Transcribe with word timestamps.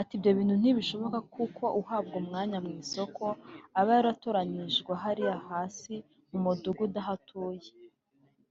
Ati 0.00 0.12
“Ibyo 0.16 0.30
bintu 0.38 0.54
ntibishoboka 0.60 1.18
kuko 1.34 1.64
uhabwa 1.80 2.14
umwanya 2.22 2.58
mu 2.64 2.70
isoko 2.82 3.24
aba 3.78 3.90
yaratoranyirijwe 3.98 4.92
hariya 5.02 5.36
hasi 5.48 5.94
mu 6.30 6.38
mudugudu 6.44 6.98
aho 7.02 7.10
atuye 7.18 7.70